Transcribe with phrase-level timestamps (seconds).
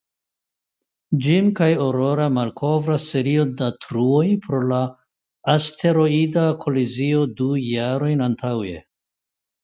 [1.23, 4.79] Jim kaj Aurora malkovras serion de truoj pro la
[5.53, 8.73] asteroida kolizio du jarojn antaŭe.